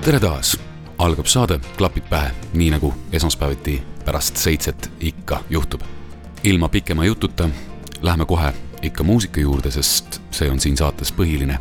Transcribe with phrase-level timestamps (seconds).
[0.00, 0.56] Tere taas,
[0.98, 5.80] algab saade Klapid pähe, nii nagu esmaspäeviti pärast seitset ikka juhtub.
[6.44, 7.48] ilma pikema jututa
[8.02, 11.58] lähme kohe ikka muusika juurde, sest see on siin saates põhiline.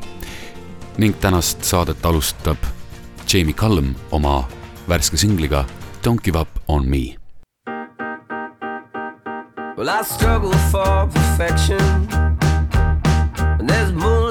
[0.97, 2.57] ning tänast saadet alustab
[3.33, 4.47] Jamie Cullum oma
[4.89, 5.65] värske singliga
[6.07, 7.15] Don't give up on me
[9.77, 11.79] Well, I struggle for perfection.
[13.59, 14.28] And there's moonlight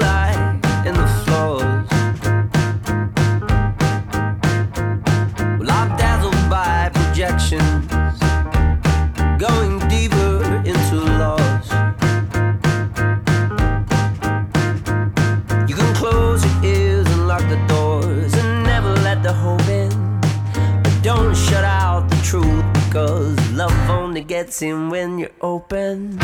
[24.43, 26.17] gets in when you're open.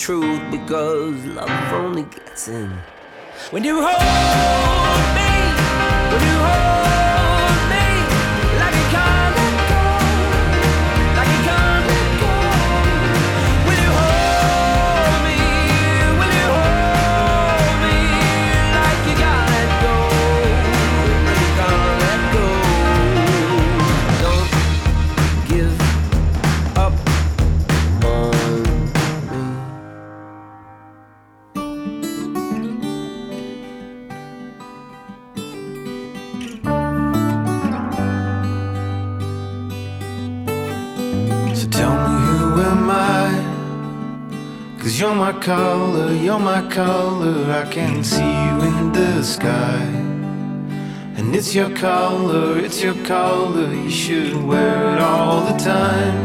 [0.00, 2.70] Truth because love only gets in.
[3.50, 5.30] When you hold me,
[6.10, 6.69] when you hold
[45.40, 47.50] color, you're my color.
[47.50, 49.82] I can see you in the sky.
[51.16, 53.72] And it's your color, it's your color.
[53.72, 56.20] You should wear it all the time.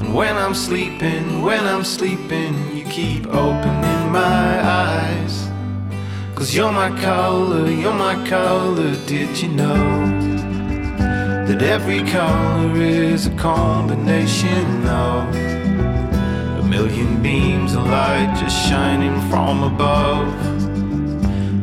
[0.00, 5.48] And when I'm sleeping, when I'm sleeping, you keep opening my eyes.
[6.34, 8.94] Cause you're my color, you're my color.
[9.06, 10.32] Did you know?
[11.46, 15.53] that every color is a combination of
[16.74, 20.26] million beams of light just shining from above.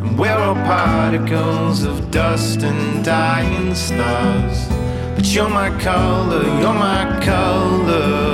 [0.04, 4.58] And we're all particles of dust and dying stars.
[5.16, 8.31] But you're my color, you're my color.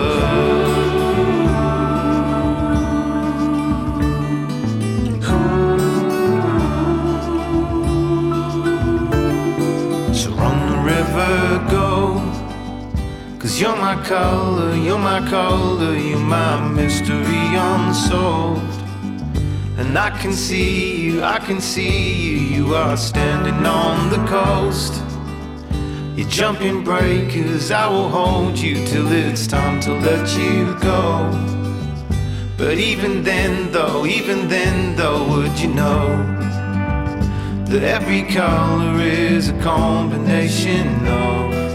[13.59, 18.81] You're my color, you're my color, you're my mystery unsolved.
[19.79, 25.01] And I can see you, I can see you, you are standing on the coast.
[26.15, 31.31] You're jumping breakers, I will hold you till it's time to let you go.
[32.59, 36.05] But even then, though, even then, though, would you know
[37.69, 41.66] that every color is a combination of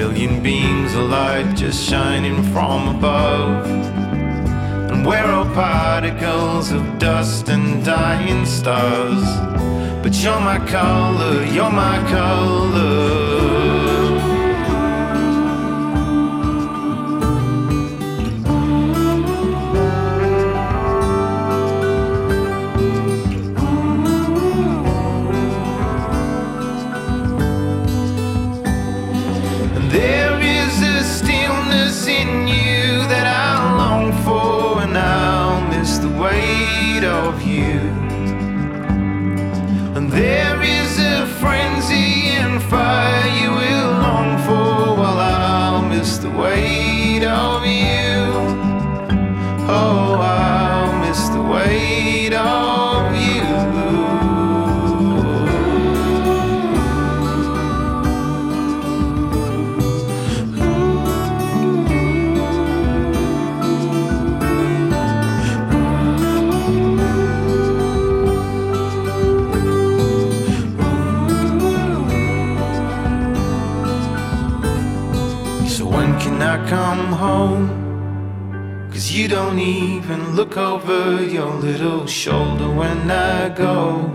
[0.00, 3.66] million beams of light just shining from above.
[4.90, 9.22] And we're all particles of dust and dying stars.
[10.02, 13.29] But you're my color, you're my color.
[80.16, 84.10] Look over your little shoulder when I go.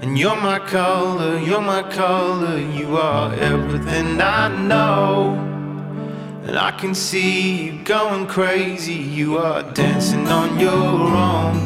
[0.00, 5.34] And you're my color, you're my color, you are everything I know.
[6.44, 11.56] And I can see you going crazy, you are dancing on your own.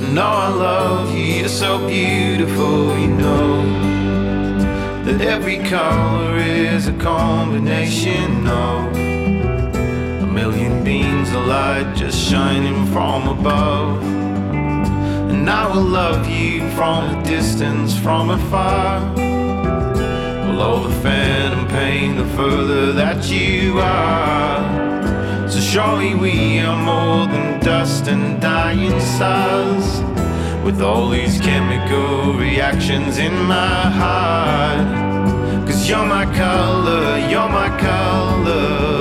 [0.00, 3.62] And oh, I love you, you're so beautiful, you know.
[5.04, 9.09] That every color is a combination of
[10.50, 14.02] million beams of light just shining from above.
[15.30, 19.14] And I will love you from a distance, from afar.
[20.46, 25.48] Below the phantom pain, the further that you are.
[25.48, 29.86] So surely we are more than dust and dying stars.
[30.64, 34.88] With all these chemical reactions in my heart.
[35.66, 38.99] Cause you're my color, you're my color.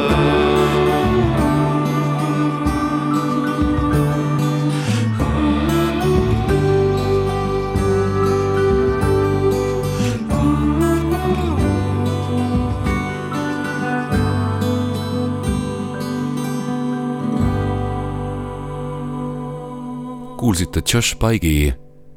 [20.60, 21.74] Kuulsite Josh Pike'i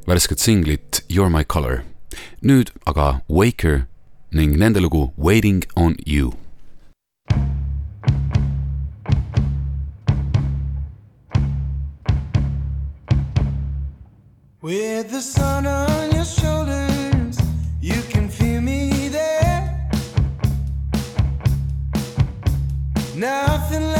[0.07, 1.85] värsket singlit You're my color.
[2.43, 3.87] nüüd aga Waker
[4.33, 6.33] ning nende lugu Waiting on you
[14.61, 17.39] With the sun on your shoulders,
[17.81, 19.89] you can feel me there.
[23.17, 23.92] Nothing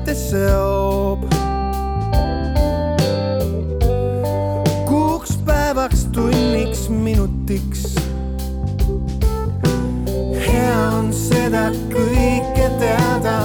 [0.00, 1.24] ühte seob.
[4.88, 7.94] kuuks päevaks, tunniks, minutiks.
[10.46, 13.36] hea on seda kõike teada,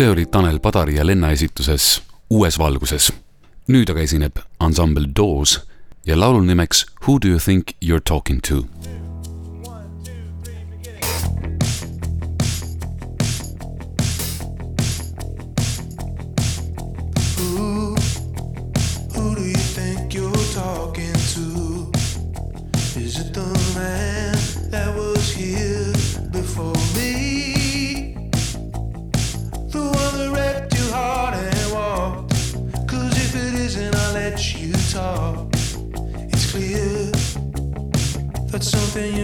[0.00, 3.12] see oli Tanel Padari ja Lenna esituses Uues valguses.
[3.68, 5.58] nüüd aga esineb ansambel Doors
[6.06, 8.64] ja laulu nimeks Who do you think you are talking to?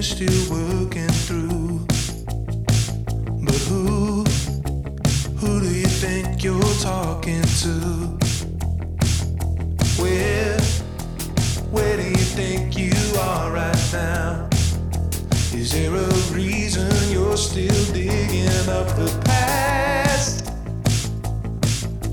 [0.07, 1.85] Still working through.
[3.45, 4.23] But who?
[5.41, 7.75] Who do you think you're talking to?
[10.01, 10.61] Where,
[11.73, 14.49] where do you think you are right now?
[15.53, 20.45] Is there a reason you're still digging up the past?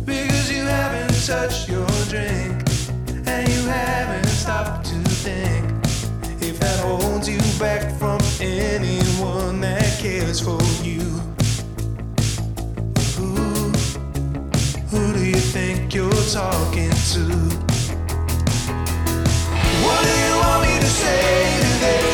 [0.04, 2.63] Because you haven't touched your drink
[10.34, 11.02] place for you.
[13.18, 13.36] who
[14.90, 17.24] who do you think you're talking to?
[19.86, 22.12] What do you want me to say to this?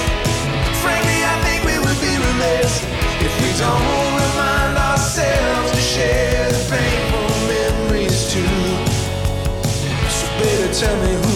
[0.83, 2.83] Frankly, I think we would be remiss
[3.27, 8.59] if we don't remind ourselves to share the painful memories too.
[10.17, 11.28] So, baby, tell me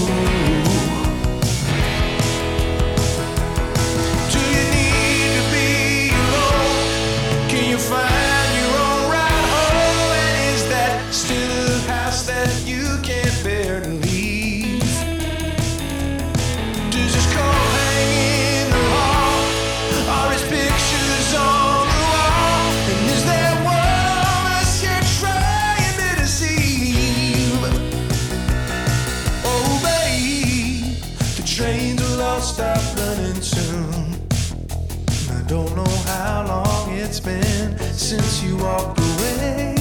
[38.14, 39.76] since you walked away.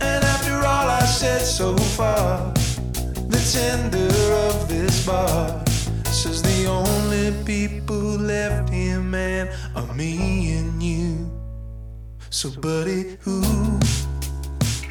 [0.00, 2.52] And after all I said so far,
[3.34, 4.12] the tender
[4.48, 5.62] of this bar
[6.10, 11.30] says the only people left here, man, are me and you.
[12.30, 13.40] So, buddy, who,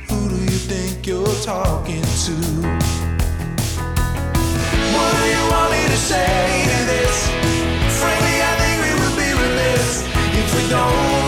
[0.08, 2.36] who do you think you're talking to?
[4.96, 7.18] What do you want me to say to this?
[8.00, 10.06] Frankly, I think we would be remiss
[10.40, 11.25] if we don't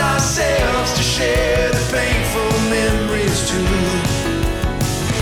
[0.00, 3.66] ourselves to share the painful memories too.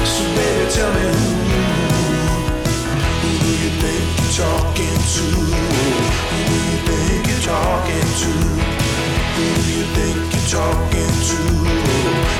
[0.04, 1.30] So, baby, tell me who,
[3.22, 5.26] who do you think you're talking to?
[6.30, 8.32] Who do you think you're talking to?
[9.36, 11.38] Who do you think you're talking to?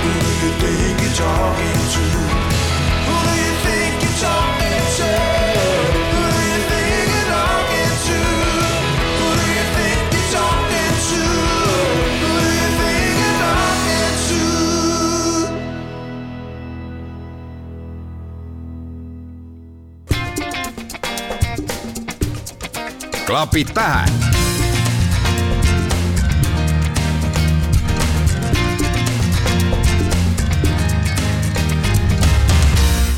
[0.02, 2.04] Who do you think you're talking to?
[3.06, 3.85] Who do you think
[23.26, 24.06] klapid pähe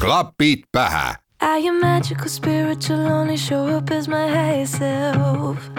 [0.01, 5.71] klapid pähe I am magical, spiritual, only show up as my higher self.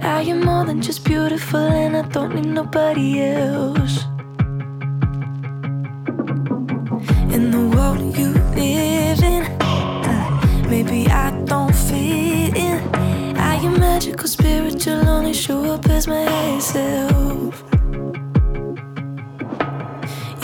[0.00, 4.04] I am more than just beautiful, and I don't need nobody else.
[7.34, 11.33] In the world you live in, uh, maybe I.
[13.94, 17.62] Magical, spiritual, only show up as my self.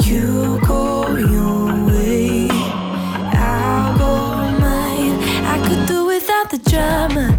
[0.05, 5.19] You go your way, I'll go mine.
[5.55, 7.37] I could do without the drama.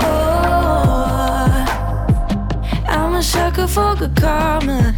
[0.00, 1.64] Oh,
[2.88, 4.93] I'm a sucker for good karma.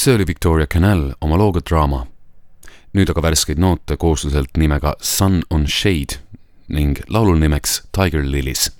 [0.00, 2.06] See oli Victoria Canal oma looga Draama.
[2.96, 6.16] nüüd aga värskeid noote koosluselt nimega Sun on Shade
[6.72, 8.70] ning laulul nimeks Tiger Lilies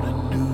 [0.00, 0.47] my heart New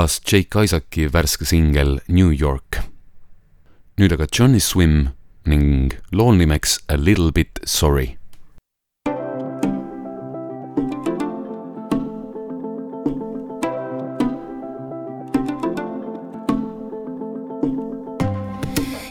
[0.00, 2.88] kõlas Jake Isaaci värske singel New York.
[4.00, 5.10] nüüd aga Johnny Swim
[5.44, 8.16] ning lool nimeks A Little Bit Sorry.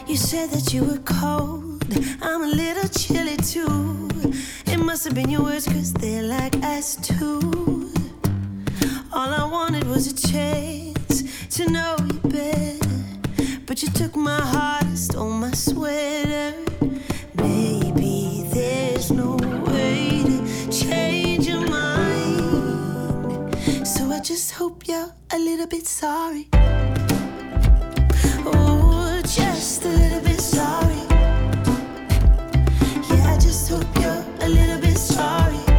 [0.08, 1.86] You said that you were cold.
[2.20, 4.10] I'm a little chilly too.
[4.66, 7.92] It must have been your words, cause they're like ice too.
[9.12, 11.22] All I wanted was a chance
[11.56, 12.86] to know you better.
[13.66, 16.54] But you took my heart and stole my sweater.
[17.34, 23.56] Maybe there's no way to change your mind.
[23.86, 26.48] So I just hope you're a little bit sorry.
[28.46, 31.02] Oh, just a little bit sorry.
[33.10, 35.69] Yeah, I just hope you're a little bit sorry.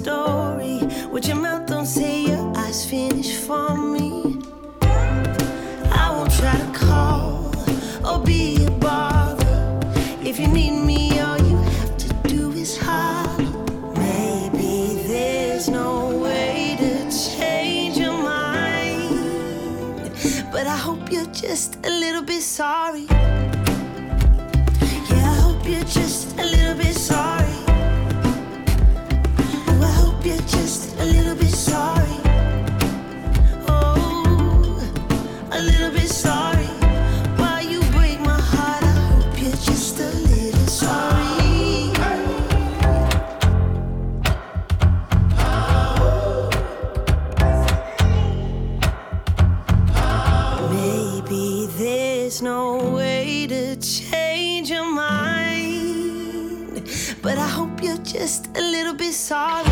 [0.00, 0.78] Story.
[1.12, 4.40] What your mouth don't say, your eyes finish for me.
[6.02, 7.50] I won't try to call
[8.04, 9.80] or be a bother.
[10.22, 13.50] If you need me, all you have to do is holler.
[13.96, 20.10] Maybe there's no way to change your mind.
[20.52, 23.06] But I hope you're just a little bit sorry.
[59.28, 59.65] Little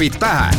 [0.00, 0.50] napit pähe.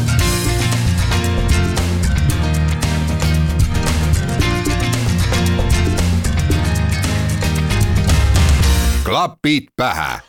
[9.04, 10.21] klapid pähe.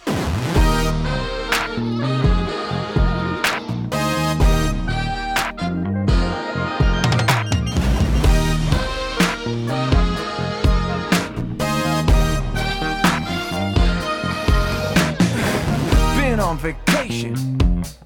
[16.16, 17.36] Been on vacation,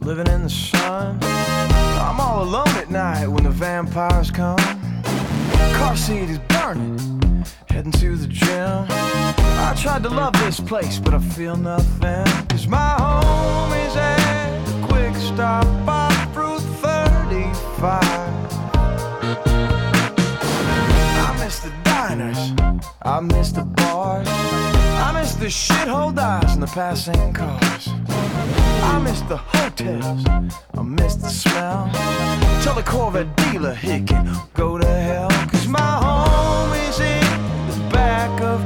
[0.01, 0.76] living in the
[3.97, 4.59] vampires come.
[5.74, 8.84] Car seat is burning, heading to the gym.
[8.88, 12.26] I tried to love this place, but I feel nothing.
[12.49, 18.03] Cause my home is at the quick stop off Route 35.
[21.24, 22.53] I miss the diners,
[23.03, 27.88] I miss the bars, I miss the shithole dives and the passing cars.
[28.87, 31.91] I miss the hotels, I miss the smell.
[32.62, 34.24] Tell the Corvette dealer he can
[34.55, 35.30] go to hell.
[35.51, 37.20] Cause my home is in
[37.70, 38.66] the back of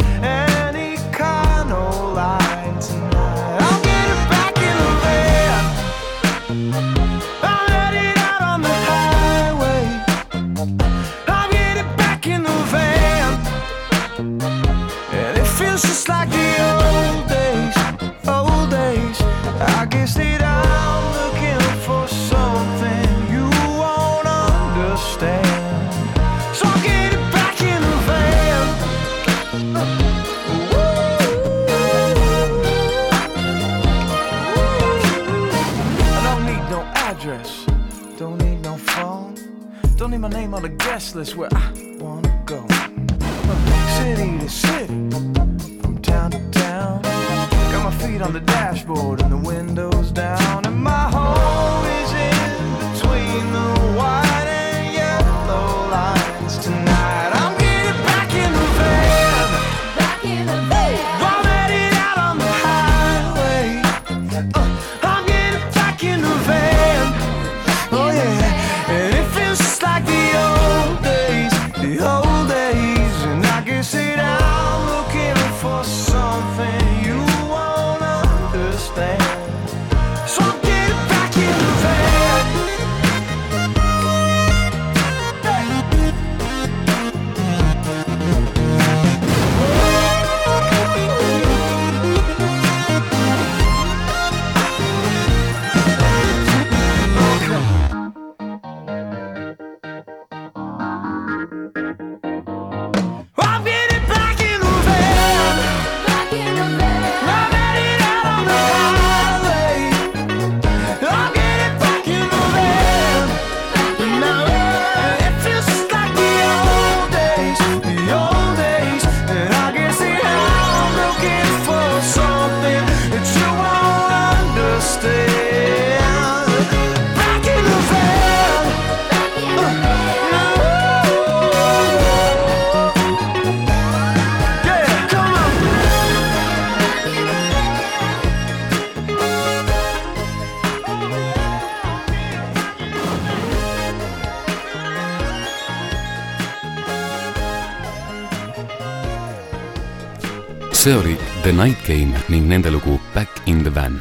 [152.51, 154.01] nende lugu Back in the van.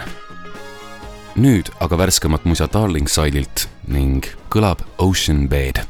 [1.36, 5.84] nüüd aga värskemat musa Darling Side'ilt ning kõlab Ocean Bed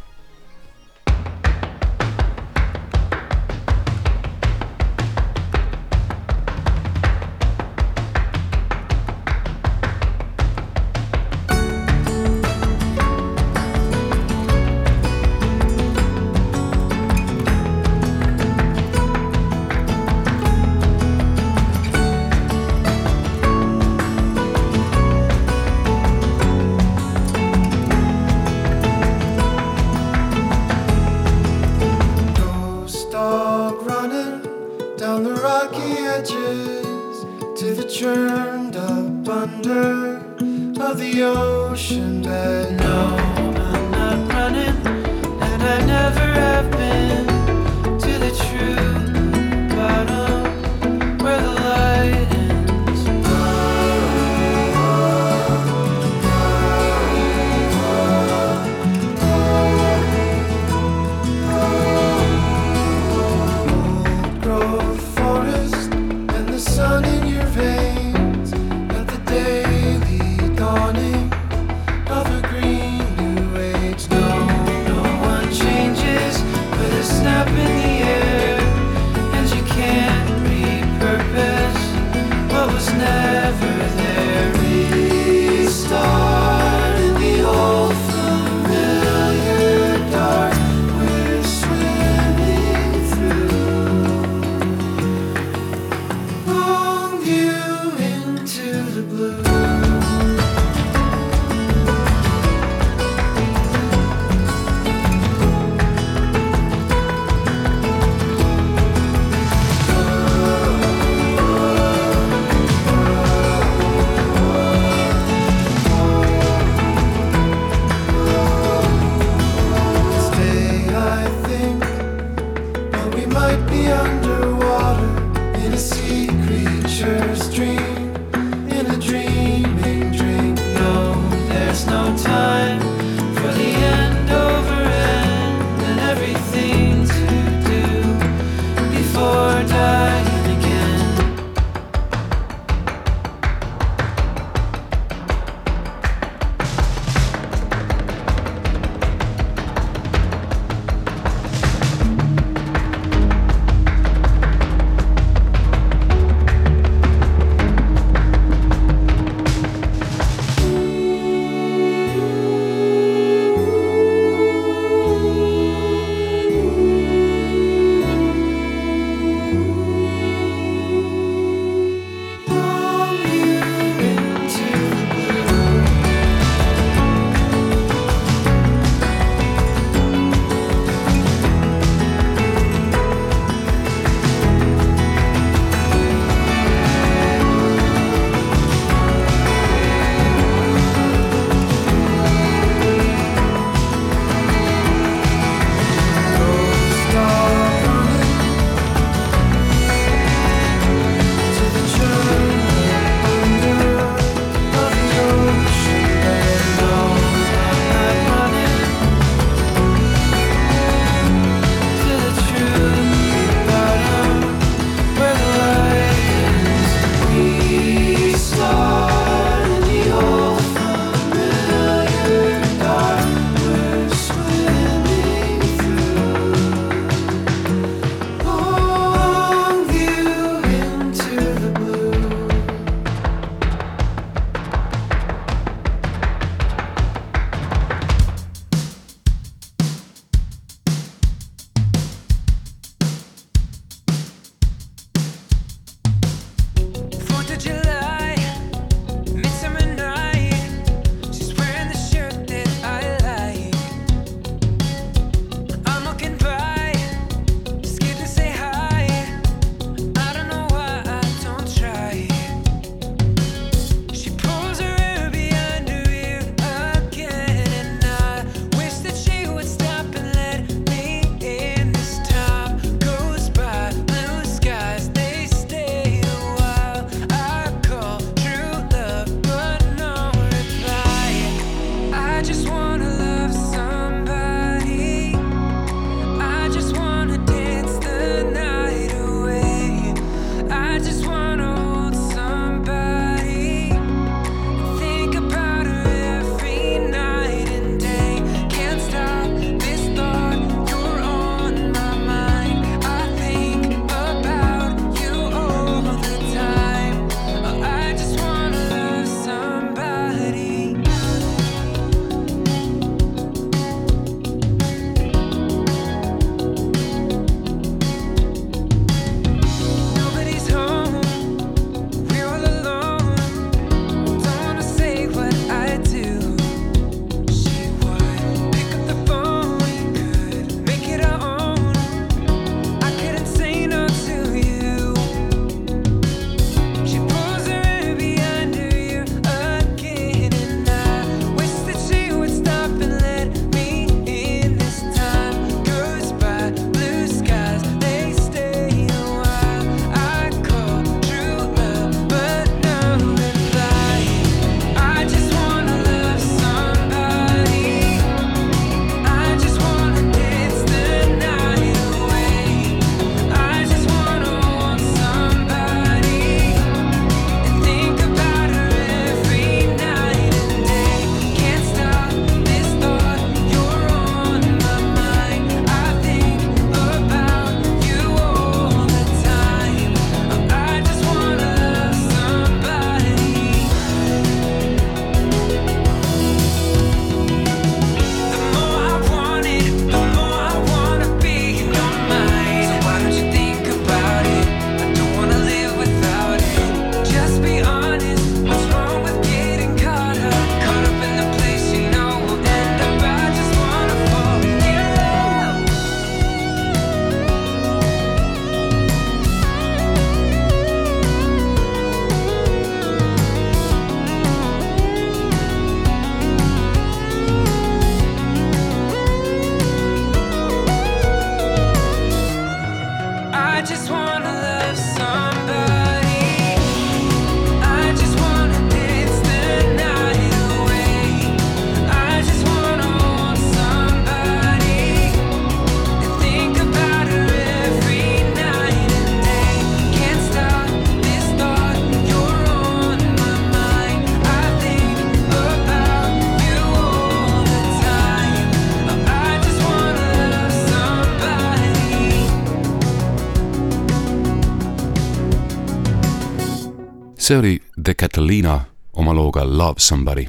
[457.49, 458.81] see oli The Catalina
[459.13, 460.45] oma looga Love Somebody.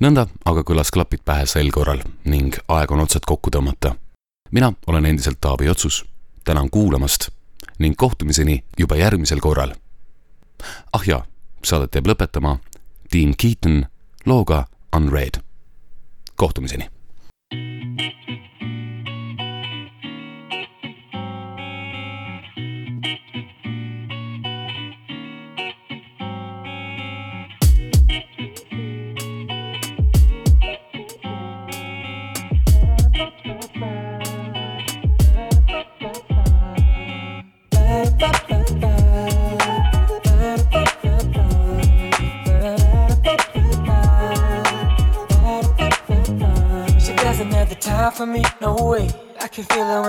[0.00, 3.94] nõnda aga kõlas klapid pähe sel korral ning aeg on otsad kokku tõmmata.
[4.50, 6.04] mina olen endiselt Taavi Otsus,
[6.44, 7.28] tänan kuulamast
[7.78, 9.74] ning kohtumiseni juba järgmisel korral.
[10.92, 11.24] ah jaa,
[11.64, 12.58] saadet jääb lõpetama
[13.12, 13.86] Dean Keaton
[14.26, 15.42] looga Unread.
[16.36, 16.90] kohtumiseni
[17.50, 18.53] for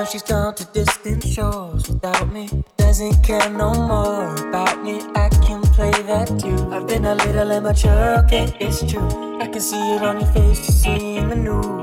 [0.06, 2.50] she's gone to distant shores without me.
[2.78, 5.02] Doesn't care no more about me.
[5.16, 6.72] I can play that too.
[6.72, 9.40] I've been a little immature, okay, it's true.
[9.40, 11.75] I can see it on your face, you see in the news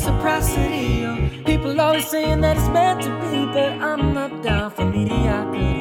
[0.00, 1.42] reciprocity?
[1.44, 5.79] People always saying that it's meant to be, but I'm not down for mediocrity.